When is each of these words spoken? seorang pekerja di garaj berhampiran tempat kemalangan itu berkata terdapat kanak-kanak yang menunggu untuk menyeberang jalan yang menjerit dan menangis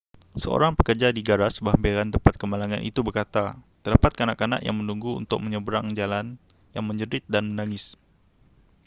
seorang 0.43 0.73
pekerja 0.79 1.07
di 1.13 1.21
garaj 1.29 1.53
berhampiran 1.65 2.09
tempat 2.15 2.33
kemalangan 2.41 2.81
itu 2.89 2.99
berkata 3.07 3.43
terdapat 3.85 4.11
kanak-kanak 4.19 4.57
yang 4.67 4.73
menunggu 4.77 5.11
untuk 5.21 5.37
menyeberang 5.45 5.87
jalan 5.99 6.25
yang 6.75 6.85
menjerit 6.89 7.21
dan 7.33 7.43
menangis 7.53 7.85